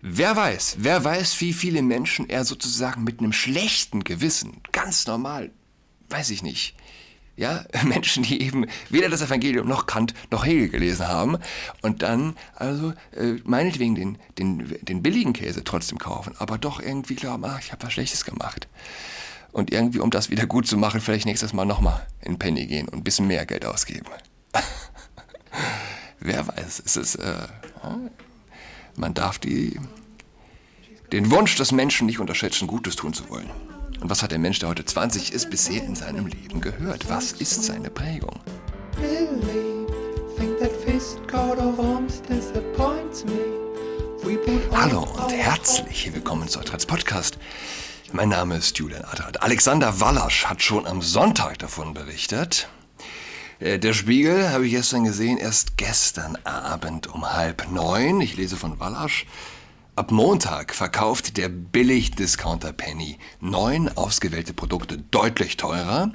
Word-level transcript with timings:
Wer 0.00 0.36
weiß, 0.36 0.76
wer 0.78 1.02
weiß, 1.02 1.40
wie 1.40 1.52
viele 1.52 1.82
Menschen 1.82 2.28
er 2.30 2.44
sozusagen 2.44 3.02
mit 3.02 3.18
einem 3.18 3.32
schlechten 3.32 4.04
Gewissen, 4.04 4.60
ganz 4.70 5.06
normal, 5.06 5.50
weiß 6.08 6.30
ich 6.30 6.42
nicht, 6.42 6.76
ja, 7.36 7.64
Menschen, 7.84 8.22
die 8.22 8.40
eben 8.42 8.66
weder 8.90 9.08
das 9.08 9.22
Evangelium 9.22 9.66
noch 9.66 9.86
Kant 9.86 10.14
noch 10.30 10.46
Hegel 10.46 10.68
gelesen 10.68 11.08
haben 11.08 11.38
und 11.82 12.02
dann 12.02 12.36
also 12.54 12.92
äh, 13.16 13.36
meinetwegen 13.44 13.96
den, 13.96 14.18
den, 14.38 14.76
den 14.82 15.02
billigen 15.02 15.32
Käse 15.32 15.64
trotzdem 15.64 15.98
kaufen, 15.98 16.34
aber 16.38 16.58
doch 16.58 16.80
irgendwie 16.80 17.16
glauben, 17.16 17.44
ach, 17.44 17.60
ich 17.60 17.72
habe 17.72 17.84
was 17.84 17.92
Schlechtes 17.92 18.24
gemacht. 18.24 18.68
Und 19.50 19.72
irgendwie, 19.72 20.00
um 20.00 20.10
das 20.10 20.30
wieder 20.30 20.46
gut 20.46 20.66
zu 20.68 20.76
machen, 20.76 21.00
vielleicht 21.00 21.26
nächstes 21.26 21.52
Mal 21.52 21.64
nochmal 21.64 22.06
in 22.20 22.38
Penny 22.38 22.66
gehen 22.66 22.86
und 22.86 22.98
ein 22.98 23.04
bisschen 23.04 23.26
mehr 23.26 23.46
Geld 23.46 23.64
ausgeben. 23.64 24.06
Wer 26.20 26.46
weiß, 26.46 26.82
es 26.84 26.96
ist, 26.96 27.14
äh, 27.16 27.34
man 28.98 29.14
darf 29.14 29.38
die, 29.38 29.78
den 31.12 31.30
Wunsch 31.30 31.56
des 31.56 31.72
Menschen 31.72 32.06
nicht 32.06 32.18
unterschätzen, 32.18 32.66
Gutes 32.66 32.96
tun 32.96 33.14
zu 33.14 33.28
wollen. 33.30 33.48
Und 34.00 34.10
was 34.10 34.22
hat 34.22 34.30
der 34.30 34.38
Mensch, 34.38 34.58
der 34.58 34.68
heute 34.68 34.84
20 34.84 35.32
ist, 35.32 35.50
bisher 35.50 35.82
in 35.82 35.94
seinem 35.94 36.26
Leben 36.26 36.60
gehört? 36.60 37.08
Was 37.08 37.32
ist 37.32 37.64
seine 37.64 37.90
Prägung? 37.90 38.40
Hallo 44.72 45.02
und 45.02 45.32
herzlich 45.32 46.14
willkommen 46.14 46.48
zu 46.48 46.60
Adrats 46.60 46.86
Podcast. 46.86 47.38
Mein 48.12 48.28
Name 48.28 48.56
ist 48.56 48.78
Julian 48.78 49.04
Adrat. 49.04 49.42
Alexander 49.42 50.00
Wallasch 50.00 50.46
hat 50.46 50.62
schon 50.62 50.86
am 50.86 51.02
Sonntag 51.02 51.58
davon 51.58 51.94
berichtet. 51.94 52.68
Äh, 53.60 53.78
der 53.78 53.92
Spiegel 53.92 54.50
habe 54.50 54.66
ich 54.66 54.72
gestern 54.72 55.04
gesehen, 55.04 55.38
erst 55.38 55.76
gestern 55.76 56.36
Abend 56.44 57.06
um 57.08 57.32
halb 57.32 57.70
neun. 57.70 58.20
Ich 58.20 58.36
lese 58.36 58.56
von 58.56 58.78
Wallasch. 58.78 59.26
Ab 59.96 60.12
Montag 60.12 60.74
verkauft 60.74 61.36
der 61.36 61.48
Billig-Discounter 61.48 62.72
Penny 62.72 63.18
neun 63.40 63.88
ausgewählte 63.88 64.54
Produkte 64.54 64.98
deutlich 64.98 65.56
teurer. 65.56 66.12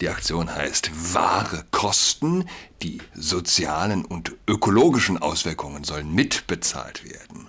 Die 0.00 0.08
Aktion 0.08 0.52
heißt 0.52 1.14
Wahre 1.14 1.64
Kosten. 1.70 2.44
Die 2.82 2.98
sozialen 3.14 4.04
und 4.04 4.34
ökologischen 4.48 5.18
Auswirkungen 5.18 5.84
sollen 5.84 6.12
mitbezahlt 6.12 7.04
werden. 7.04 7.46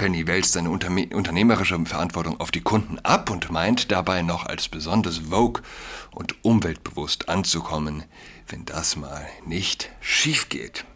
Penny 0.00 0.26
wälzt 0.26 0.54
seine 0.54 0.70
unternehmerische 0.70 1.78
Verantwortung 1.84 2.40
auf 2.40 2.50
die 2.50 2.62
Kunden 2.62 2.98
ab 3.00 3.28
und 3.28 3.50
meint 3.50 3.92
dabei 3.92 4.22
noch 4.22 4.46
als 4.46 4.66
besonders 4.66 5.18
vogue 5.28 5.62
und 6.10 6.42
umweltbewusst 6.42 7.28
anzukommen, 7.28 8.04
wenn 8.48 8.64
das 8.64 8.96
mal 8.96 9.26
nicht 9.44 9.90
schief 10.00 10.48
geht. 10.48 10.86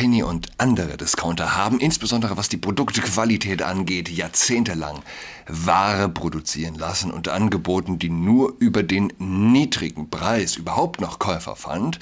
Penny 0.00 0.22
und 0.22 0.48
andere 0.56 0.96
Discounter 0.96 1.58
haben, 1.58 1.78
insbesondere 1.78 2.38
was 2.38 2.48
die 2.48 2.56
Produktqualität 2.56 3.60
angeht, 3.60 4.08
jahrzehntelang 4.08 5.02
Ware 5.46 6.08
produzieren 6.08 6.74
lassen 6.74 7.10
und 7.10 7.28
angeboten, 7.28 7.98
die 7.98 8.08
nur 8.08 8.56
über 8.60 8.82
den 8.82 9.12
niedrigen 9.18 10.08
Preis 10.08 10.56
überhaupt 10.56 11.02
noch 11.02 11.18
Käufer 11.18 11.54
fand. 11.54 11.98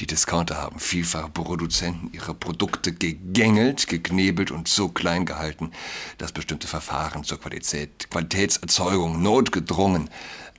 Die 0.00 0.06
Discounter 0.06 0.56
haben 0.62 0.78
vielfach 0.78 1.30
Produzenten 1.30 2.08
ihre 2.14 2.32
Produkte 2.32 2.90
gegängelt, 2.90 3.86
geknebelt 3.86 4.50
und 4.50 4.66
so 4.66 4.88
klein 4.88 5.26
gehalten, 5.26 5.72
dass 6.16 6.32
bestimmte 6.32 6.68
Verfahren 6.68 7.22
zur 7.22 7.38
Qualität, 7.38 8.08
Qualitätserzeugung 8.08 9.20
notgedrungen 9.20 10.08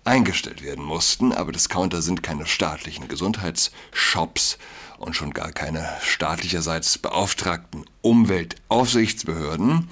eingestellt 0.03 0.61
werden 0.61 0.85
mussten, 0.85 1.31
aber 1.31 1.53
Discounter 1.53 2.03
sind 2.03 2.21
keine 2.21 2.45
staatlichen 2.45 3.07
Gesundheitsshops 3.07 4.59
und 5.03 5.15
schon 5.15 5.31
gar 5.31 5.51
keine 5.51 5.87
staatlicherseits 6.01 6.97
beauftragten 6.97 7.85
Umweltaufsichtsbehörden. 8.01 9.89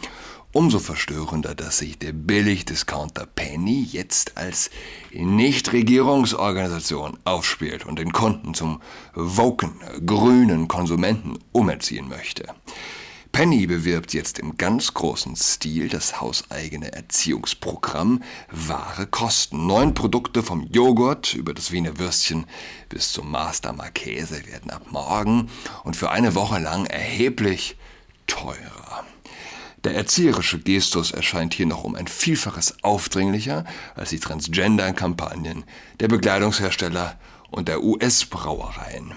Umso 0.53 0.79
verstörender, 0.79 1.55
dass 1.55 1.77
sich 1.77 1.97
der 1.97 2.11
Billigdiscounter 2.11 3.25
Penny 3.25 3.87
jetzt 3.89 4.37
als 4.37 4.69
Nichtregierungsorganisation 5.13 7.17
aufspielt 7.23 7.85
und 7.85 7.99
den 7.99 8.11
Kunden 8.11 8.53
zum 8.53 8.81
woken, 9.13 9.71
grünen 10.05 10.67
Konsumenten 10.67 11.39
umerziehen 11.53 12.09
möchte. 12.09 12.53
Penny 13.31 13.65
bewirbt 13.65 14.13
jetzt 14.13 14.39
im 14.39 14.57
ganz 14.57 14.93
großen 14.93 15.37
Stil 15.37 15.87
das 15.87 16.19
hauseigene 16.19 16.91
Erziehungsprogramm 16.91 18.23
Wahre 18.51 19.07
Kosten. 19.07 19.67
Neun 19.67 19.93
Produkte 19.93 20.43
vom 20.43 20.67
Joghurt 20.67 21.33
über 21.33 21.53
das 21.53 21.71
Wiener 21.71 21.97
Würstchen 21.97 22.45
bis 22.89 23.13
zum 23.13 23.31
Master 23.31 23.71
Marchese 23.71 24.45
werden 24.47 24.69
ab 24.69 24.91
morgen 24.91 25.49
und 25.85 25.95
für 25.95 26.11
eine 26.11 26.35
Woche 26.35 26.59
lang 26.59 26.85
erheblich 26.87 27.77
teurer. 28.27 29.05
Der 29.85 29.95
erzieherische 29.95 30.59
Gestus 30.59 31.11
erscheint 31.11 31.53
hier 31.53 31.67
noch 31.67 31.85
um 31.85 31.95
ein 31.95 32.07
Vielfaches 32.07 32.83
aufdringlicher 32.83 33.63
als 33.95 34.09
die 34.09 34.19
Transgender-Kampagnen 34.19 35.63
der 36.01 36.09
Bekleidungshersteller 36.09 37.17
und 37.49 37.69
der 37.69 37.81
US-Brauereien. 37.81 39.13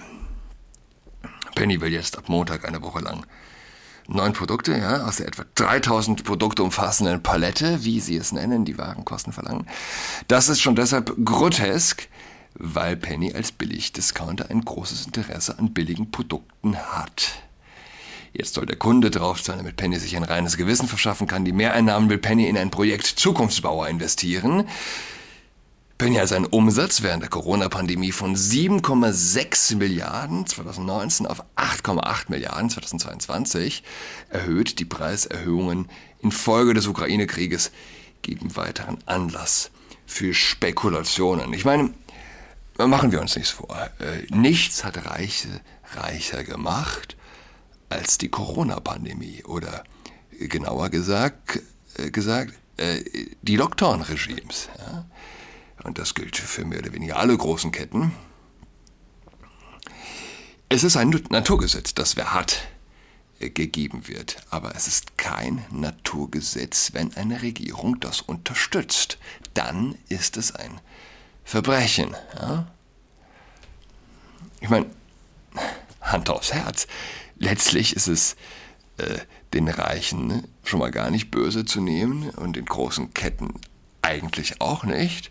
Penny 1.56 1.80
will 1.80 1.92
jetzt 1.92 2.16
ab 2.16 2.28
Montag 2.28 2.64
eine 2.66 2.80
Woche 2.80 3.00
lang 3.00 3.26
neun 4.08 4.32
Produkte, 4.32 4.76
ja, 4.76 5.04
aus 5.06 5.16
der 5.16 5.28
etwa 5.28 5.44
3000 5.54 6.24
Produkte 6.24 6.62
umfassenden 6.62 7.22
Palette, 7.22 7.84
wie 7.84 8.00
sie 8.00 8.16
es 8.16 8.32
nennen, 8.32 8.64
die 8.64 8.78
Warenkosten 8.78 9.32
verlangen. 9.32 9.66
Das 10.28 10.48
ist 10.48 10.60
schon 10.60 10.76
deshalb 10.76 11.14
grotesk, 11.24 12.08
weil 12.54 12.96
Penny 12.96 13.32
als 13.32 13.52
Billigdiscounter 13.52 14.50
ein 14.50 14.64
großes 14.64 15.06
Interesse 15.06 15.58
an 15.58 15.72
billigen 15.72 16.10
Produkten 16.10 16.76
hat. 16.76 17.32
Jetzt 18.32 18.54
soll 18.54 18.66
der 18.66 18.76
Kunde 18.76 19.10
drauf 19.10 19.40
sein, 19.40 19.58
damit 19.58 19.76
Penny 19.76 19.98
sich 19.98 20.16
ein 20.16 20.24
reines 20.24 20.56
Gewissen 20.56 20.88
verschaffen 20.88 21.28
kann. 21.28 21.44
Die 21.44 21.52
Mehreinnahmen 21.52 22.10
will 22.10 22.18
Penny 22.18 22.48
in 22.48 22.58
ein 22.58 22.70
Projekt 22.70 23.06
Zukunftsbauer 23.06 23.88
investieren. 23.88 24.66
Penny 26.04 26.16
hat 26.16 26.28
seinen 26.28 26.44
Umsatz 26.44 27.00
während 27.00 27.22
der 27.22 27.30
Corona-Pandemie 27.30 28.12
von 28.12 28.36
7,6 28.36 29.76
Milliarden 29.76 30.46
2019 30.46 31.26
auf 31.26 31.42
8,8 31.56 32.24
Milliarden 32.28 32.68
2022 32.68 33.82
erhöht. 34.28 34.80
Die 34.80 34.84
Preiserhöhungen 34.84 35.88
infolge 36.20 36.74
des 36.74 36.88
Ukraine-Krieges 36.88 37.72
geben 38.20 38.54
weiteren 38.54 38.98
Anlass 39.06 39.70
für 40.04 40.34
Spekulationen. 40.34 41.54
Ich 41.54 41.64
meine, 41.64 41.94
machen 42.76 43.10
wir 43.10 43.22
uns 43.22 43.34
nichts 43.34 43.52
vor. 43.52 43.74
Äh, 43.98 44.26
nichts 44.28 44.84
hat 44.84 45.06
Reiche 45.06 45.48
reicher 45.94 46.44
gemacht 46.44 47.16
als 47.88 48.18
die 48.18 48.28
Corona-Pandemie 48.28 49.42
oder 49.44 49.84
genauer 50.38 50.90
gesagt, 50.90 51.62
äh, 51.96 52.10
gesagt 52.10 52.52
äh, 52.76 53.02
die 53.40 53.56
Lockdown-Regimes. 53.56 54.68
Und 55.84 55.98
das 55.98 56.14
gilt 56.14 56.36
für 56.36 56.64
mehr 56.64 56.80
oder 56.80 56.92
weniger 56.92 57.18
alle 57.18 57.36
großen 57.36 57.70
Ketten, 57.70 58.12
es 60.74 60.82
ist 60.82 60.96
ein 60.96 61.10
Naturgesetz, 61.28 61.94
das 61.94 62.16
wer 62.16 62.34
hat, 62.34 62.66
äh, 63.38 63.48
gegeben 63.48 64.08
wird. 64.08 64.38
Aber 64.50 64.74
es 64.74 64.88
ist 64.88 65.16
kein 65.18 65.64
Naturgesetz, 65.70 66.94
wenn 66.94 67.14
eine 67.14 67.42
Regierung 67.42 68.00
das 68.00 68.20
unterstützt. 68.20 69.18
Dann 69.52 69.96
ist 70.08 70.36
es 70.36 70.52
ein 70.52 70.80
Verbrechen. 71.44 72.16
Ja? 72.40 72.66
Ich 74.60 74.68
meine, 74.68 74.86
Hand 76.00 76.28
aufs 76.28 76.52
Herz. 76.52 76.88
Letztlich 77.36 77.94
ist 77.94 78.08
es 78.08 78.34
äh, 78.96 79.18
den 79.52 79.68
Reichen 79.68 80.48
schon 80.64 80.80
mal 80.80 80.90
gar 80.90 81.10
nicht 81.10 81.30
böse 81.30 81.64
zu 81.64 81.80
nehmen 81.80 82.30
und 82.30 82.56
den 82.56 82.64
großen 82.64 83.14
Ketten 83.14 83.54
eigentlich 84.02 84.60
auch 84.60 84.82
nicht. 84.84 85.30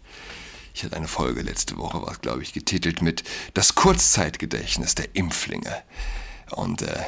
Ich 0.73 0.83
hatte 0.83 0.95
eine 0.95 1.07
Folge 1.07 1.41
letzte 1.41 1.77
Woche, 1.77 2.01
war 2.01 2.15
glaube 2.15 2.41
ich, 2.41 2.53
getitelt 2.53 3.01
mit 3.01 3.23
Das 3.53 3.75
Kurzzeitgedächtnis 3.75 4.95
der 4.95 5.15
Impflinge. 5.15 5.83
Und 6.51 6.81
äh, 6.81 7.03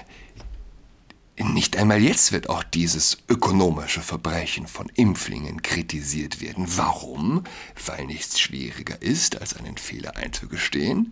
nicht 1.37 1.75
einmal 1.75 2.01
jetzt 2.01 2.31
wird 2.31 2.49
auch 2.49 2.63
dieses 2.63 3.17
ökonomische 3.27 4.01
Verbrechen 4.01 4.67
von 4.67 4.89
Impflingen 4.95 5.61
kritisiert 5.61 6.41
werden. 6.41 6.65
Warum? 6.67 7.43
Weil 7.85 8.05
nichts 8.05 8.39
schwieriger 8.39 9.01
ist, 9.01 9.41
als 9.41 9.55
einen 9.55 9.77
Fehler 9.77 10.15
einzugestehen. 10.15 11.11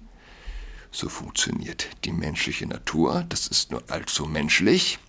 So 0.91 1.09
funktioniert 1.09 1.89
die 2.05 2.11
menschliche 2.11 2.67
Natur, 2.67 3.25
das 3.27 3.47
ist 3.47 3.71
nur 3.71 3.83
allzu 3.89 4.25
menschlich. 4.25 4.99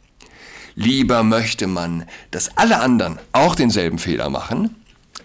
Lieber 0.74 1.22
möchte 1.22 1.66
man, 1.66 2.06
dass 2.30 2.56
alle 2.56 2.80
anderen 2.80 3.20
auch 3.32 3.54
denselben 3.54 3.98
Fehler 3.98 4.30
machen, 4.30 4.74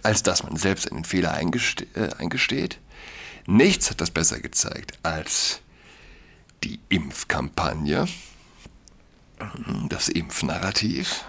als 0.04 0.24
dass 0.24 0.44
man 0.44 0.56
selbst 0.56 0.92
einen 0.92 1.06
Fehler 1.06 1.34
eingeste 1.34 1.86
äh, 1.96 2.10
eingesteht. 2.18 2.80
Nichts 3.46 3.90
hat 3.90 4.02
das 4.02 4.12
besser 4.12 4.40
gezeigt 4.40 4.94
als 5.04 5.62
die 6.64 6.80
Impfkampagne, 6.90 8.08
das 9.88 10.10
Impfnarrativ. 10.10 11.24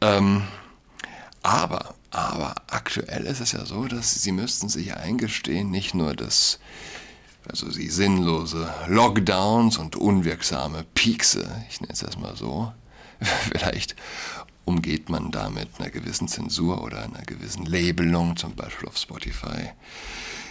Ähm, 0.00 0.42
aber, 1.42 1.94
aber 2.10 2.54
aktuell 2.68 3.24
ist 3.26 3.40
es 3.40 3.52
ja 3.52 3.64
so, 3.66 3.86
dass 3.86 4.22
sie 4.22 4.32
müssten 4.32 4.68
sich 4.68 4.94
eingestehen, 4.96 5.70
nicht 5.70 5.94
nur 5.94 6.16
dass 6.16 6.58
also 7.48 7.70
die 7.70 7.88
sinnlose 7.88 8.72
Lockdowns 8.88 9.78
und 9.78 9.96
unwirksame 9.96 10.84
Piekse, 10.94 11.64
ich 11.70 11.80
nenne 11.80 11.92
es 11.92 12.02
erstmal 12.02 12.36
so, 12.36 12.72
Vielleicht 13.50 13.96
umgeht 14.68 15.08
man 15.08 15.30
damit 15.30 15.68
einer 15.78 15.88
gewissen 15.88 16.28
Zensur 16.28 16.82
oder 16.82 17.02
einer 17.02 17.22
gewissen 17.22 17.64
Labelung, 17.64 18.36
zum 18.36 18.54
Beispiel 18.54 18.86
auf 18.86 18.98
Spotify. 18.98 19.70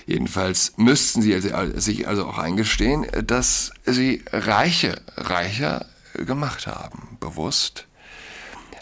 Jedenfalls 0.08 0.74
müssten 0.78 1.22
sie 1.22 1.36
also, 1.36 1.80
sich 1.80 2.08
also 2.08 2.25
auch 2.25 2.40
eingestehen, 2.40 3.06
dass 3.28 3.72
sie 3.86 4.24
Reiche 4.31 5.00
reicher 5.16 5.86
gemacht 6.16 6.66
haben, 6.66 7.18
bewusst. 7.19 7.86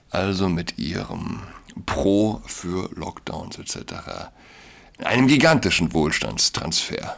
Also 0.09 0.47
mit 0.47 0.77
ihrem 0.77 1.41
Pro 1.85 2.41
für 2.45 2.89
Lockdowns 2.95 3.57
etc. 3.57 4.29
einem 5.03 5.27
gigantischen 5.27 5.91
Wohlstandstransfer 5.91 7.17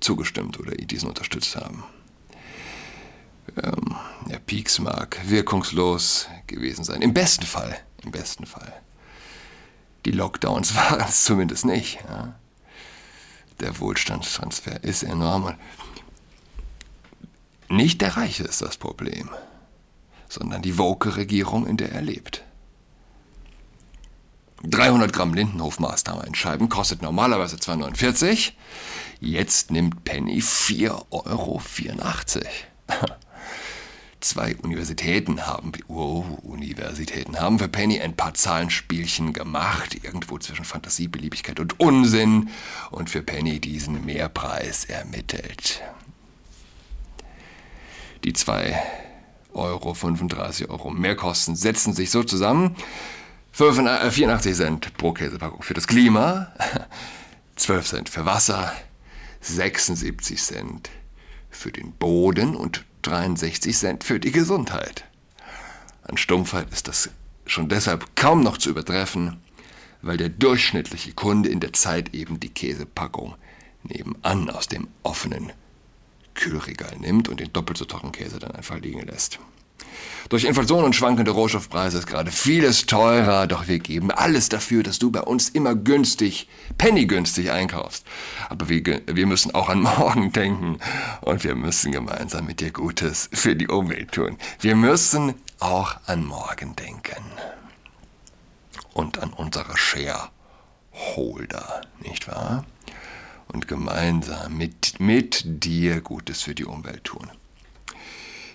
zugestimmt 0.00 0.60
oder 0.60 0.72
diesen 0.72 1.08
unterstützt 1.08 1.56
haben. 1.56 1.82
Ähm, 3.62 3.96
der 4.28 4.38
Peaks 4.38 4.78
mag 4.78 5.18
wirkungslos 5.24 6.28
gewesen 6.46 6.84
sein. 6.84 7.02
Im 7.02 7.14
besten 7.14 7.46
Fall. 7.46 7.76
Im 8.02 8.10
besten 8.10 8.46
Fall. 8.46 8.72
Die 10.04 10.10
Lockdowns 10.10 10.74
waren 10.76 11.00
es 11.08 11.24
zumindest 11.24 11.64
nicht. 11.64 11.98
Ja. 12.08 12.34
Der 13.60 13.78
Wohlstandstransfer 13.78 14.84
ist 14.84 15.02
enorm. 15.02 15.54
Nicht 17.68 18.00
der 18.00 18.16
Reiche 18.16 18.44
ist 18.44 18.62
das 18.62 18.76
Problem, 18.76 19.30
sondern 20.28 20.62
die 20.62 20.78
Woke-Regierung, 20.78 21.66
in 21.66 21.76
der 21.76 21.92
er 21.92 22.02
lebt. 22.02 22.44
300 24.62 25.12
Gramm 25.12 25.34
Lindenhof-Maßnahme 25.34 26.24
in 26.26 26.34
Scheiben 26.34 26.68
kostet 26.68 27.02
normalerweise 27.02 27.56
2,49. 27.56 28.52
Jetzt 29.20 29.70
nimmt 29.70 30.04
Penny 30.04 30.40
4,84 30.40 30.90
Euro. 31.10 31.60
Zwei 34.20 34.56
Universitäten 34.56 35.46
haben, 35.46 35.72
oh, 35.88 36.24
Universitäten 36.42 37.38
haben 37.38 37.58
für 37.58 37.68
Penny 37.68 38.00
ein 38.00 38.16
paar 38.16 38.34
Zahlenspielchen 38.34 39.32
gemacht, 39.32 39.94
irgendwo 40.02 40.38
zwischen 40.38 40.64
Fantasie, 40.64 41.06
Beliebigkeit 41.06 41.60
und 41.60 41.78
Unsinn 41.78 42.48
und 42.90 43.10
für 43.10 43.22
Penny 43.22 43.60
diesen 43.60 44.04
Mehrpreis 44.06 44.86
ermittelt. 44.86 45.82
Die 48.24 48.32
2 48.32 48.76
Euro, 49.52 49.94
35 49.94 50.70
Euro 50.70 50.90
Mehrkosten 50.90 51.54
setzen 51.54 51.92
sich 51.92 52.10
so 52.10 52.22
zusammen. 52.22 52.76
84 53.52 54.54
Cent 54.54 54.96
pro 54.98 55.12
Käsepackung 55.12 55.62
für 55.62 55.74
das 55.74 55.86
Klima, 55.86 56.52
12 57.56 57.86
Cent 57.86 58.08
für 58.08 58.26
Wasser, 58.26 58.72
76 59.40 60.42
Cent 60.42 60.90
für 61.48 61.72
den 61.72 61.92
Boden 61.92 62.54
und 62.54 62.84
63 63.06 63.76
Cent 63.76 64.04
für 64.04 64.18
die 64.18 64.32
Gesundheit. 64.32 65.04
An 66.02 66.16
Stumpfheit 66.16 66.72
ist 66.72 66.88
das 66.88 67.10
schon 67.46 67.68
deshalb 67.68 68.16
kaum 68.16 68.42
noch 68.42 68.58
zu 68.58 68.70
übertreffen, 68.70 69.40
weil 70.02 70.16
der 70.16 70.28
durchschnittliche 70.28 71.12
Kunde 71.12 71.48
in 71.48 71.60
der 71.60 71.72
Zeit 71.72 72.14
eben 72.14 72.40
die 72.40 72.48
Käsepackung 72.48 73.36
nebenan 73.84 74.50
aus 74.50 74.66
dem 74.66 74.88
offenen 75.04 75.52
Kühlregal 76.34 76.96
nimmt 76.98 77.28
und 77.28 77.40
den 77.40 77.52
doppelt 77.52 77.78
so 77.78 77.84
teuren 77.84 78.12
Käse 78.12 78.38
dann 78.38 78.52
einfach 78.52 78.78
liegen 78.78 79.06
lässt. 79.06 79.38
Durch 80.28 80.44
Inflation 80.44 80.82
und 80.82 80.96
schwankende 80.96 81.30
Rohstoffpreise 81.30 81.98
ist 81.98 82.06
gerade 82.08 82.32
vieles 82.32 82.86
teurer, 82.86 83.46
doch 83.46 83.68
wir 83.68 83.78
geben 83.78 84.10
alles 84.10 84.48
dafür, 84.48 84.82
dass 84.82 84.98
du 84.98 85.12
bei 85.12 85.20
uns 85.20 85.48
immer 85.48 85.76
günstig, 85.76 86.48
pennygünstig 86.78 87.52
einkaufst. 87.52 88.04
Aber 88.48 88.68
wir, 88.68 89.02
wir 89.06 89.26
müssen 89.26 89.54
auch 89.54 89.68
an 89.68 89.82
morgen 89.98 90.32
denken 90.32 90.78
und 91.20 91.44
wir 91.44 91.54
müssen 91.54 91.92
gemeinsam 91.92 92.46
mit 92.46 92.58
dir 92.60 92.72
Gutes 92.72 93.28
für 93.32 93.54
die 93.54 93.68
Umwelt 93.68 94.10
tun. 94.12 94.36
Wir 94.60 94.74
müssen 94.74 95.34
auch 95.60 95.96
an 96.06 96.24
morgen 96.24 96.74
denken. 96.74 97.22
Und 98.92 99.18
an 99.18 99.32
unsere 99.32 99.76
Shareholder, 99.76 100.32
nicht 102.00 102.26
wahr? 102.28 102.64
Und 103.48 103.68
gemeinsam 103.68 104.56
mit, 104.56 104.98
mit 104.98 105.42
dir 105.44 106.00
Gutes 106.00 106.42
für 106.42 106.54
die 106.54 106.64
Umwelt 106.64 107.04
tun. 107.04 107.30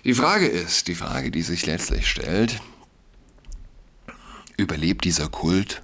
Die 0.04 0.14
Frage 0.14 0.48
ist, 0.48 0.88
die 0.88 0.96
Frage, 0.96 1.30
die 1.30 1.42
sich 1.42 1.64
letztlich 1.64 2.10
stellt, 2.10 2.60
überlebt 4.56 5.04
dieser 5.04 5.28
Kult 5.28 5.82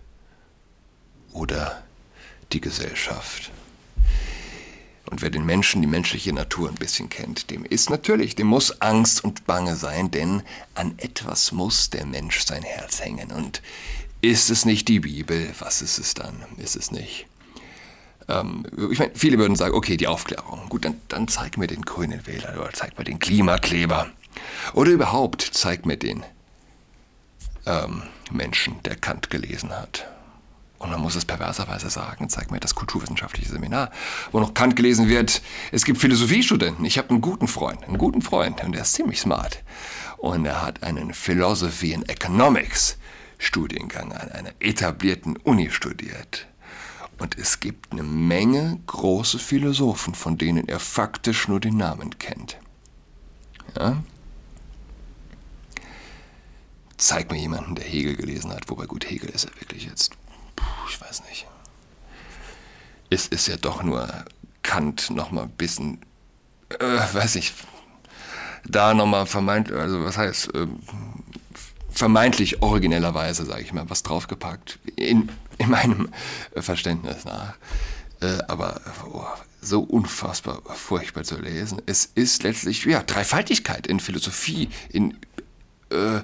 oder 1.32 1.84
die 2.52 2.60
Gesellschaft? 2.60 3.52
Und 5.08 5.22
wer 5.22 5.30
den 5.30 5.46
Menschen, 5.46 5.82
die 5.82 5.88
menschliche 5.88 6.32
Natur 6.32 6.68
ein 6.68 6.74
bisschen 6.74 7.08
kennt, 7.08 7.50
dem 7.50 7.64
ist 7.64 7.90
natürlich, 7.90 8.34
dem 8.34 8.48
muss 8.48 8.80
Angst 8.80 9.22
und 9.22 9.46
Bange 9.46 9.76
sein, 9.76 10.10
denn 10.10 10.42
an 10.74 10.98
etwas 10.98 11.52
muss 11.52 11.88
der 11.90 12.04
Mensch 12.04 12.44
sein 12.44 12.64
Herz 12.64 13.00
hängen. 13.00 13.30
Und 13.30 13.62
ist 14.20 14.50
es 14.50 14.64
nicht 14.64 14.88
die 14.88 14.98
Bibel, 14.98 15.54
was 15.60 15.80
ist 15.80 15.98
es 15.98 16.14
dann? 16.14 16.44
Ist 16.56 16.74
es 16.74 16.90
nicht 16.90 17.26
ähm, 18.28 18.64
ich 18.90 18.98
meine, 18.98 19.12
viele 19.14 19.38
würden 19.38 19.56
sagen, 19.56 19.74
okay, 19.74 19.96
die 19.96 20.06
Aufklärung. 20.06 20.68
Gut, 20.68 20.84
dann, 20.84 21.00
dann 21.08 21.28
zeig 21.28 21.58
mir 21.58 21.66
den 21.66 21.82
grünen 21.82 22.26
Wähler 22.26 22.54
oder 22.60 22.72
zeig 22.72 22.98
mir 22.98 23.04
den 23.04 23.18
Klimakleber. 23.18 24.08
Oder 24.74 24.90
überhaupt 24.90 25.42
zeig 25.42 25.86
mir 25.86 25.96
den 25.96 26.22
ähm, 27.66 28.02
Menschen, 28.30 28.82
der 28.84 28.96
Kant 28.96 29.30
gelesen 29.30 29.70
hat. 29.70 30.08
Und 30.78 30.90
man 30.90 31.00
muss 31.00 31.16
es 31.16 31.24
perverserweise 31.24 31.90
sagen, 31.90 32.28
zeig 32.28 32.52
mir 32.52 32.60
das 32.60 32.76
kulturwissenschaftliche 32.76 33.50
Seminar, 33.50 33.90
wo 34.30 34.38
noch 34.38 34.54
Kant 34.54 34.76
gelesen 34.76 35.08
wird. 35.08 35.42
Es 35.72 35.84
gibt 35.84 35.98
Philosophiestudenten. 35.98 36.84
Ich 36.84 36.98
habe 36.98 37.10
einen 37.10 37.20
guten 37.20 37.48
Freund, 37.48 37.82
einen 37.84 37.98
guten 37.98 38.22
Freund, 38.22 38.62
und 38.62 38.72
der 38.72 38.82
ist 38.82 38.94
ziemlich 38.94 39.20
smart. 39.20 39.64
Und 40.18 40.46
er 40.46 40.62
hat 40.62 40.84
einen 40.84 41.14
Philosophy 41.14 41.92
in 41.92 42.08
Economics 42.08 42.96
Studiengang 43.38 44.12
an 44.12 44.30
einer 44.30 44.50
etablierten 44.60 45.36
Uni 45.36 45.70
studiert. 45.70 46.46
Und 47.18 47.36
es 47.36 47.60
gibt 47.60 47.92
eine 47.92 48.04
Menge 48.04 48.78
große 48.86 49.38
Philosophen, 49.38 50.14
von 50.14 50.38
denen 50.38 50.68
er 50.68 50.78
faktisch 50.78 51.48
nur 51.48 51.60
den 51.60 51.76
Namen 51.76 52.18
kennt. 52.18 52.58
Ja? 53.76 54.02
Zeig 56.96 57.30
mir 57.30 57.38
jemanden, 57.38 57.74
der 57.74 57.84
Hegel 57.84 58.16
gelesen 58.16 58.52
hat. 58.52 58.68
Wobei 58.68 58.86
gut, 58.86 59.08
Hegel 59.08 59.30
ist 59.30 59.44
ja 59.44 59.60
wirklich 59.60 59.86
jetzt, 59.86 60.12
puh, 60.56 60.64
ich 60.88 61.00
weiß 61.00 61.24
nicht. 61.28 61.46
Es 63.10 63.26
ist 63.26 63.46
ja 63.48 63.56
doch 63.56 63.82
nur 63.82 64.08
Kant 64.62 65.10
nochmal 65.10 65.44
ein 65.44 65.50
bisschen, 65.50 66.00
äh, 66.78 66.84
weiß 67.12 67.36
ich, 67.36 67.52
da 68.64 68.94
nochmal 68.94 69.26
vermeint, 69.26 69.72
also 69.72 70.04
was 70.04 70.18
heißt, 70.18 70.54
äh, 70.54 70.66
vermeintlich 71.90 72.62
originellerweise, 72.62 73.44
sage 73.44 73.62
ich 73.62 73.72
mal, 73.72 73.88
was 73.88 74.02
draufgepackt. 74.02 74.78
In, 74.96 75.30
in 75.58 75.70
meinem 75.70 76.08
Verständnis 76.56 77.24
nach. 77.24 77.54
Äh, 78.20 78.38
aber 78.48 78.80
oh, 79.12 79.24
so 79.60 79.80
unfassbar 79.80 80.62
furchtbar 80.74 81.24
zu 81.24 81.40
lesen. 81.40 81.82
Es 81.86 82.06
ist 82.06 82.42
letztlich, 82.42 82.84
ja, 82.84 83.02
Dreifaltigkeit 83.02 83.86
in 83.86 84.00
Philosophie, 84.00 84.68
in, 84.88 85.18
äh, 85.90 86.20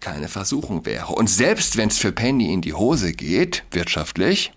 keine 0.00 0.28
Versuchung 0.28 0.86
wäre. 0.86 1.12
Und 1.12 1.28
selbst 1.28 1.76
wenn 1.76 1.88
es 1.88 1.98
für 1.98 2.12
Penny 2.12 2.52
in 2.52 2.62
die 2.62 2.72
Hose 2.72 3.12
geht, 3.12 3.64
wirtschaftlich, 3.70 4.52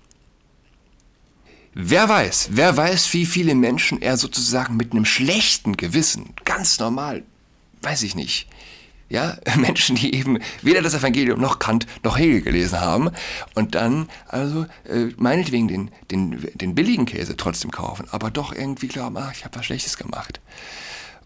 Wer 1.78 2.08
weiß, 2.08 2.52
wer 2.52 2.78
weiß, 2.78 3.14
wie 3.14 3.26
viele 3.26 3.54
Menschen 3.54 4.02
er 4.02 4.16
sozusagen 4.16 4.78
mit 4.78 4.94
einem 4.94 5.04
schlechten 5.04 5.76
Gewissen, 5.76 6.34
ganz 6.46 6.80
normal, 6.80 7.24
weiß 7.82 8.04
ich 8.04 8.16
nicht, 8.16 8.48
ja, 9.10 9.38
Menschen, 9.58 9.98
die 9.98 10.16
eben 10.16 10.40
weder 10.62 10.82
das 10.82 10.94
Evangelium 10.94 11.42
noch 11.42 11.60
Kant 11.60 11.86
noch 12.02 12.18
Hegel 12.18 12.42
gelesen 12.42 12.80
haben 12.80 13.12
und 13.56 13.76
dann 13.76 14.08
also 14.30 14.66
äh, 14.86 15.08
meinetwegen 15.18 15.68
den, 15.68 15.92
den, 16.12 16.48
den 16.54 16.76
billigen 16.76 17.06
Käse 17.06 17.36
trotzdem 17.36 17.72
kaufen, 17.72 18.08
aber 18.10 18.32
doch 18.32 18.54
irgendwie 18.54 18.88
glauben, 18.88 19.18
ach, 19.18 19.34
ich 19.34 19.44
habe 19.44 19.60
was 19.60 19.66
Schlechtes 19.66 19.98
gemacht. 19.98 20.40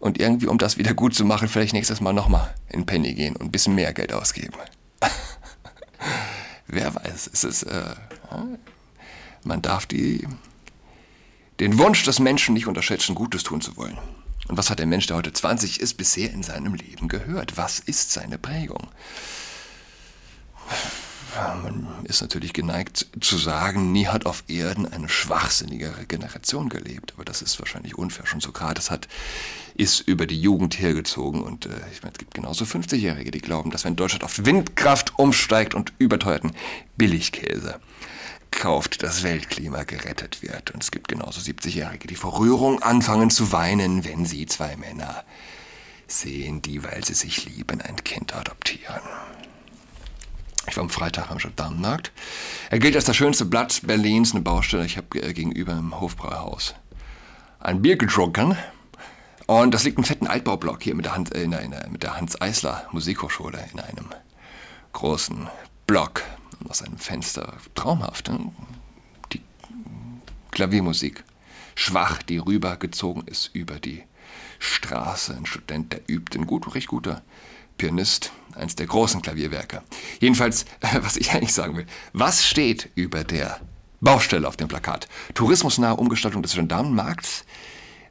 Und 0.00 0.18
irgendwie, 0.18 0.48
um 0.48 0.58
das 0.58 0.78
wieder 0.78 0.94
gut 0.94 1.14
zu 1.14 1.24
machen, 1.24 1.46
vielleicht 1.46 1.74
nächstes 1.74 2.00
Mal 2.00 2.12
nochmal 2.12 2.52
in 2.70 2.86
Penny 2.86 3.14
gehen 3.14 3.36
und 3.36 3.46
ein 3.46 3.52
bisschen 3.52 3.76
mehr 3.76 3.92
Geld 3.92 4.12
ausgeben. 4.12 4.54
Wer 6.66 6.92
weiß, 6.92 7.30
es 7.32 7.44
ist, 7.44 7.62
äh, 7.64 7.94
man 9.44 9.62
darf 9.62 9.86
die, 9.86 10.26
den 11.60 11.78
Wunsch 11.78 12.02
des 12.04 12.18
Menschen 12.18 12.54
nicht 12.54 12.66
unterschätzen, 12.66 13.14
Gutes 13.14 13.42
tun 13.42 13.60
zu 13.60 13.76
wollen. 13.76 13.98
Und 14.48 14.56
was 14.56 14.70
hat 14.70 14.78
der 14.80 14.86
Mensch, 14.86 15.06
der 15.06 15.16
heute 15.16 15.32
20 15.32 15.80
ist, 15.80 15.94
bisher 15.94 16.32
in 16.32 16.42
seinem 16.42 16.74
Leben 16.74 17.08
gehört? 17.08 17.56
Was 17.56 17.78
ist 17.78 18.12
seine 18.12 18.38
Prägung? 18.38 18.88
Man 21.62 21.86
ist 22.02 22.20
natürlich 22.22 22.52
geneigt 22.52 23.06
zu 23.20 23.38
sagen, 23.38 23.92
nie 23.92 24.08
hat 24.08 24.26
auf 24.26 24.42
Erden 24.48 24.92
eine 24.92 25.08
schwachsinnigere 25.08 26.04
Generation 26.06 26.68
gelebt. 26.68 27.12
Aber 27.14 27.24
das 27.24 27.42
ist 27.42 27.60
wahrscheinlich 27.60 27.96
unfair. 27.96 28.26
Schon 28.26 28.40
Sokrates 28.40 28.90
hat, 28.90 29.06
ist 29.76 30.00
über 30.00 30.26
die 30.26 30.40
Jugend 30.40 30.80
hergezogen. 30.80 31.42
Und 31.42 31.66
äh, 31.66 31.70
ich 31.92 32.02
meine, 32.02 32.12
es 32.12 32.18
gibt 32.18 32.34
genauso 32.34 32.64
50-Jährige, 32.64 33.30
die 33.30 33.40
glauben, 33.40 33.70
dass 33.70 33.84
wenn 33.84 33.94
Deutschland 33.94 34.24
auf 34.24 34.44
Windkraft 34.44 35.16
umsteigt 35.18 35.74
und 35.74 35.92
überteuerten 35.98 36.52
Billigkäse 36.96 37.78
kauft, 38.60 39.02
das 39.02 39.22
Weltklima 39.22 39.84
gerettet 39.84 40.42
wird. 40.42 40.70
Und 40.70 40.82
es 40.82 40.90
gibt 40.90 41.08
genauso 41.08 41.40
70-Jährige, 41.40 42.06
die 42.06 42.14
vor 42.14 42.38
Rührung 42.38 42.82
anfangen 42.82 43.30
zu 43.30 43.52
weinen, 43.52 44.04
wenn 44.04 44.26
sie 44.26 44.46
zwei 44.46 44.76
Männer 44.76 45.24
sehen, 46.06 46.60
die, 46.60 46.84
weil 46.84 47.02
sie 47.04 47.14
sich 47.14 47.46
lieben, 47.46 47.80
ein 47.80 47.96
Kind 48.04 48.34
adoptieren. 48.34 49.00
Ich 50.68 50.76
war 50.76 50.84
am 50.84 50.90
Freitag 50.90 51.30
am 51.30 51.38
Gendarmenmarkt. 51.38 52.12
Er 52.68 52.78
gilt 52.78 52.94
als 52.96 53.06
das 53.06 53.16
schönste 53.16 53.46
Blatt 53.46 53.80
Berlins, 53.84 54.32
eine 54.32 54.42
Baustelle. 54.42 54.84
Ich 54.84 54.98
habe 54.98 55.20
äh, 55.20 55.32
gegenüber 55.32 55.72
im 55.72 55.98
Hofbräuhaus 55.98 56.74
ein 57.60 57.80
Bier 57.80 57.96
getrunken. 57.96 58.56
Und 59.46 59.72
das 59.72 59.84
liegt 59.84 59.98
im 59.98 60.04
fetten 60.04 60.26
Altbaublock 60.26 60.82
hier 60.82 60.94
mit 60.94 61.06
der, 61.06 61.14
Hand, 61.14 61.34
äh, 61.34 61.42
in 61.42 61.50
der, 61.52 61.88
mit 61.88 62.02
der 62.02 62.16
Hans 62.16 62.40
Eisler 62.40 62.86
Musikhochschule 62.92 63.58
in 63.72 63.80
einem 63.80 64.10
großen 64.92 65.48
Block 65.86 66.22
aus 66.68 66.82
einem 66.82 66.98
Fenster 66.98 67.54
traumhaft. 67.74 68.28
Ne? 68.28 68.52
Die 69.32 69.40
Klaviermusik, 70.50 71.24
schwach, 71.74 72.22
die 72.22 72.38
rübergezogen 72.38 73.26
ist 73.26 73.50
über 73.54 73.78
die 73.78 74.02
Straße. 74.58 75.36
Ein 75.36 75.46
Student, 75.46 75.92
der 75.92 76.00
übt, 76.08 76.38
ein 76.38 76.46
gut, 76.46 76.74
recht 76.74 76.88
guter 76.88 77.22
Pianist, 77.78 78.32
eins 78.54 78.76
der 78.76 78.86
großen 78.86 79.22
Klavierwerke. 79.22 79.82
Jedenfalls, 80.20 80.66
was 81.00 81.16
ich 81.16 81.32
eigentlich 81.32 81.54
sagen 81.54 81.76
will, 81.76 81.86
was 82.12 82.44
steht 82.44 82.90
über 82.94 83.24
der 83.24 83.60
Baustelle 84.00 84.46
auf 84.46 84.56
dem 84.56 84.68
Plakat? 84.68 85.08
Tourismusnahe 85.34 85.96
Umgestaltung 85.96 86.42
des 86.42 86.54
Gendarmenmarkts. 86.54 87.44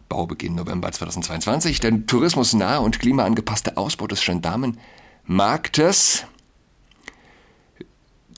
Baubeginn 0.07 0.55
November 0.55 0.91
2022. 0.91 1.79
Der 1.79 2.05
tourismusnahe 2.07 2.81
und 2.81 2.99
klimaangepasste 2.99 3.77
Ausbau 3.77 4.07
des 4.07 4.21
Gendarmenmarktes 4.21 6.25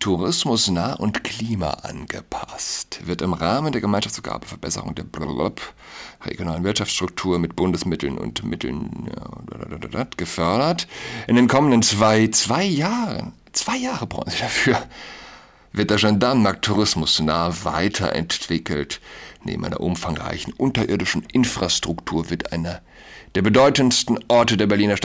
tourismusnah 0.01 0.95
und 0.95 1.23
klimaangepasst, 1.23 3.07
wird 3.07 3.21
im 3.21 3.33
Rahmen 3.33 3.71
der 3.71 3.79
Gemeinschaftsgabe 3.81 4.45
Verbesserung 4.45 4.95
der 4.95 5.05
regionalen 6.25 6.63
Wirtschaftsstruktur 6.63 7.39
mit 7.39 7.55
Bundesmitteln 7.55 8.17
und 8.17 8.43
Mitteln 8.43 9.09
ja, 9.15 9.29
gefördert. 10.17 10.87
In 11.27 11.37
den 11.37 11.47
kommenden 11.47 11.83
zwei, 11.83 12.27
zwei 12.27 12.65
Jahren, 12.65 13.33
zwei 13.53 13.77
Jahre 13.77 14.07
brauchen 14.07 14.31
Sie 14.31 14.39
dafür, 14.39 14.81
wird 15.71 15.91
der 15.91 15.97
Gendarmenmarkt 15.97 16.65
tourismusnah 16.65 17.63
weiterentwickelt. 17.63 18.99
Neben 19.43 19.63
einer 19.63 19.79
umfangreichen 19.79 20.53
unterirdischen 20.53 21.23
Infrastruktur 21.31 22.29
wird 22.29 22.51
einer 22.51 22.81
der 23.35 23.43
bedeutendsten 23.43 24.19
Orte 24.27 24.57
der 24.57 24.67
Berliner 24.67 24.97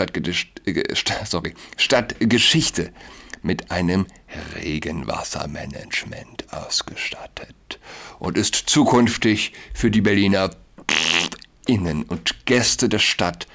Stadtgeschichte 1.76 2.92
mit 3.46 3.70
einem 3.70 4.06
Regenwassermanagement 4.56 6.52
ausgestattet 6.52 7.78
und 8.18 8.36
ist 8.36 8.54
zukünftig 8.54 9.52
für 9.72 9.90
die 9.90 10.00
Berliner 10.02 10.50
Innen- 11.66 12.04
und 12.04 12.44
Gäste 12.46 12.88
der 12.88 12.98
Stadt 12.98 13.46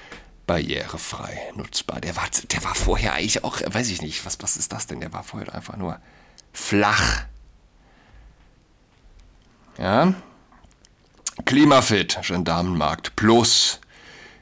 barrierefrei 0.48 1.40
nutzbar. 1.56 2.02
Der 2.02 2.16
war, 2.16 2.28
der 2.52 2.64
war 2.64 2.76
vorher 2.76 3.14
eigentlich 3.14 3.44
auch, 3.44 3.62
weiß 3.66 3.90
ich 3.90 4.02
nicht, 4.02 4.26
was, 4.26 4.38
was 4.42 4.58
ist 4.58 4.72
das 4.74 4.88
denn? 4.88 5.00
Der 5.00 5.14
war 5.14 5.24
vorher 5.24 5.54
einfach 5.54 5.78
nur 5.78 6.00
flach. 6.52 7.26
Ja? 9.78 10.14
Klimafit, 11.46 12.20
Gendarmenmarkt 12.22 13.16
Plus 13.16 13.80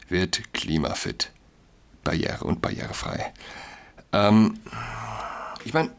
wird 0.09 0.53
Klimafit, 0.53 1.31
barriere- 2.03 2.43
und 2.43 2.61
barrierefrei. 2.61 3.31
Ähm, 4.11 4.59
ich 5.65 5.73
meine, 5.73 5.91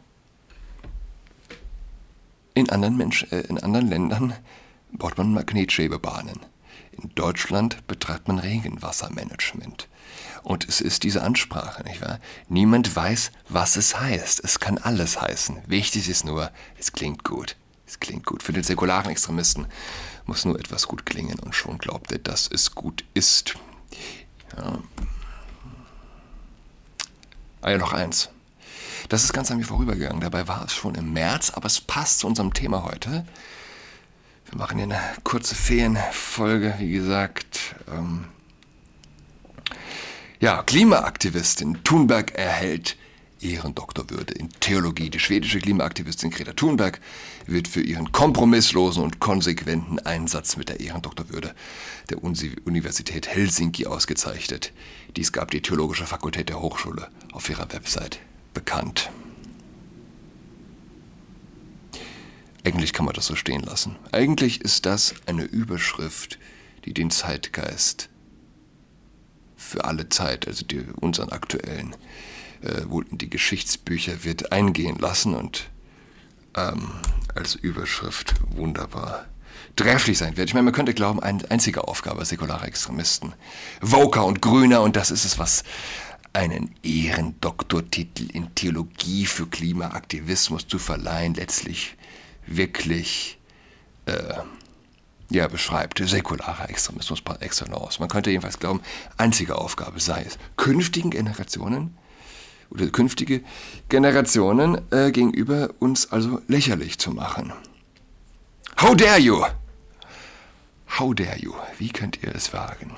in 2.53 2.69
anderen, 2.69 2.97
Mensch, 2.97 3.23
äh, 3.31 3.41
in 3.41 3.57
anderen 3.57 3.87
Ländern 3.87 4.33
baut 4.91 5.17
man 5.17 5.33
Magnetschwebebahnen. 5.33 6.39
In 6.91 7.09
Deutschland 7.15 7.87
betreibt 7.87 8.27
man 8.27 8.39
Regenwassermanagement. 8.39 9.87
Und 10.43 10.67
es 10.67 10.81
ist 10.81 11.03
diese 11.03 11.21
Ansprache, 11.23 11.83
nicht 11.83 12.01
wahr? 12.01 12.19
Niemand 12.49 12.95
weiß, 12.95 13.31
was 13.47 13.77
es 13.77 13.99
heißt. 13.99 14.43
Es 14.43 14.59
kann 14.59 14.77
alles 14.77 15.21
heißen. 15.21 15.61
Wichtig 15.67 16.09
ist 16.09 16.25
nur, 16.25 16.51
es 16.77 16.91
klingt 16.91 17.23
gut. 17.23 17.55
Es 17.87 17.99
klingt 17.99 18.25
gut. 18.25 18.43
Für 18.43 18.53
den 18.53 18.63
säkularen 18.63 19.11
Extremisten 19.11 19.67
muss 20.25 20.45
nur 20.45 20.59
etwas 20.59 20.87
gut 20.87 21.05
klingen 21.05 21.39
und 21.39 21.55
schon 21.55 21.77
glaubt 21.77 22.11
er, 22.11 22.19
dass 22.19 22.49
es 22.51 22.75
gut 22.75 23.05
ist. 23.13 23.55
Ja. 24.57 24.79
Ah 27.61 27.71
ja, 27.71 27.77
noch 27.77 27.93
eins. 27.93 28.29
Das 29.11 29.25
ist 29.25 29.33
ganz 29.33 29.51
an 29.51 29.57
mir 29.57 29.65
vorübergegangen. 29.65 30.21
Dabei 30.21 30.47
war 30.47 30.63
es 30.63 30.73
schon 30.73 30.95
im 30.95 31.11
März, 31.11 31.49
aber 31.49 31.65
es 31.65 31.81
passt 31.81 32.19
zu 32.19 32.27
unserem 32.27 32.53
Thema 32.53 32.85
heute. 32.85 33.25
Wir 34.49 34.57
machen 34.57 34.77
hier 34.77 34.85
eine 34.85 35.01
kurze 35.25 35.53
Ferienfolge, 35.53 36.75
wie 36.79 36.93
gesagt. 36.93 37.75
Ähm 37.91 38.23
ja, 40.39 40.63
Klimaaktivistin 40.63 41.83
Thunberg 41.83 42.35
erhält 42.35 42.95
Ehrendoktorwürde 43.41 44.33
in 44.33 44.49
Theologie. 44.61 45.09
Die 45.09 45.19
schwedische 45.19 45.59
Klimaaktivistin 45.59 46.29
Greta 46.29 46.53
Thunberg 46.53 47.01
wird 47.47 47.67
für 47.67 47.81
ihren 47.81 48.13
kompromisslosen 48.13 49.03
und 49.03 49.19
konsequenten 49.19 49.99
Einsatz 49.99 50.55
mit 50.55 50.69
der 50.69 50.79
Ehrendoktorwürde 50.79 51.53
der 52.09 52.23
Universität 52.23 53.27
Helsinki 53.27 53.87
ausgezeichnet. 53.87 54.71
Dies 55.17 55.33
gab 55.33 55.51
die 55.51 55.61
Theologische 55.61 56.05
Fakultät 56.05 56.47
der 56.47 56.61
Hochschule 56.61 57.09
auf 57.33 57.49
ihrer 57.49 57.73
Website 57.73 58.21
bekannt. 58.53 59.09
Eigentlich 62.63 62.93
kann 62.93 63.05
man 63.05 63.15
das 63.15 63.25
so 63.25 63.35
stehen 63.35 63.63
lassen. 63.63 63.95
Eigentlich 64.11 64.61
ist 64.61 64.85
das 64.85 65.15
eine 65.25 65.43
Überschrift, 65.43 66.37
die 66.85 66.93
den 66.93 67.09
Zeitgeist 67.09 68.09
für 69.55 69.85
alle 69.85 70.09
Zeit, 70.09 70.47
also 70.47 70.65
die, 70.65 70.83
unseren 70.99 71.29
aktuellen, 71.29 71.95
äh, 72.61 72.83
wohl 72.87 73.05
in 73.09 73.17
die 73.17 73.29
Geschichtsbücher 73.29 74.23
wird 74.23 74.51
eingehen 74.51 74.97
lassen 74.99 75.33
und 75.33 75.69
ähm, 76.55 76.91
als 77.33 77.55
Überschrift 77.55 78.35
wunderbar 78.55 79.25
trefflich 79.75 80.17
sein 80.17 80.37
wird. 80.37 80.49
Ich 80.49 80.53
meine, 80.53 80.65
man 80.65 80.73
könnte 80.73 80.93
glauben, 80.93 81.21
eine 81.21 81.49
einzige 81.49 81.87
Aufgabe 81.87 82.25
säkularer 82.25 82.65
Extremisten, 82.65 83.33
Voker 83.81 84.25
und 84.25 84.41
Grüner, 84.41 84.81
und 84.81 84.95
das 84.95 85.11
ist 85.11 85.25
es, 85.25 85.39
was 85.39 85.63
einen 86.33 86.73
Ehrendoktortitel 86.83 88.29
in 88.31 88.53
Theologie 88.55 89.25
für 89.25 89.47
Klimaaktivismus 89.47 90.67
zu 90.67 90.79
verleihen, 90.79 91.33
letztlich 91.33 91.97
wirklich 92.47 93.37
äh, 94.05 94.35
ja, 95.29 95.47
beschreibt, 95.47 95.99
säkularer 95.99 96.69
Extremismus 96.69 97.21
par 97.21 97.41
excellence. 97.41 97.99
Man 97.99 98.09
könnte 98.09 98.29
jedenfalls 98.29 98.59
glauben, 98.59 98.81
einzige 99.17 99.57
Aufgabe 99.57 99.99
sei 99.99 100.23
es, 100.27 100.37
künftigen 100.57 101.09
Generationen 101.09 101.95
oder 102.69 102.87
künftige 102.87 103.41
Generationen 103.89 104.81
äh, 104.91 105.11
gegenüber 105.11 105.71
uns 105.79 106.11
also 106.11 106.41
lächerlich 106.47 106.97
zu 106.99 107.11
machen. 107.11 107.53
How 108.81 108.95
dare 108.95 109.19
you! 109.19 109.43
How 110.99 111.13
dare 111.13 111.37
you! 111.37 111.53
Wie 111.77 111.89
könnt 111.89 112.23
ihr 112.23 112.33
es 112.33 112.53
wagen? 112.53 112.91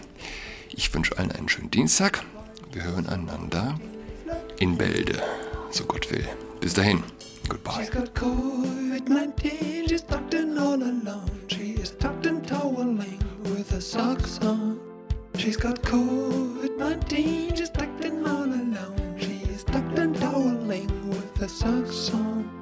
Ich 0.76 0.94
wünsche 0.94 1.18
allen 1.18 1.32
einen 1.32 1.50
schönen 1.50 1.72
Dienstag. 1.72 2.24
Wir 2.74 2.84
hören 2.84 3.08
einander 3.08 3.80
in 4.60 4.76
Bälde, 4.76 5.22
so 5.70 5.86
Gott 5.86 6.10
will. 6.10 6.26
Bis 6.60 6.74
dahin, 6.74 7.04
goodbye. 7.48 7.82
She's 7.82 7.92
got 7.92 8.16
COVID-19, 8.16 9.88
she's 9.88 10.02
all 10.58 10.82
alone. 10.82 11.30
She 11.50 11.74
is 11.74 11.96
socks 13.80 14.40
on. 14.42 14.80
She's 15.38 15.56
got 15.56 15.84
COVID-19, 15.84 17.56
she's 17.56 17.70
tucked 17.70 18.04
in 18.04 18.26
all 18.26 18.46
alone. 18.46 19.18
She's 19.20 19.64
tucked 19.64 20.00
and 20.00 20.16
toweling 20.16 20.90
with 21.10 21.38
her 21.38 21.48
socks 21.48 22.12
on. 22.12 22.53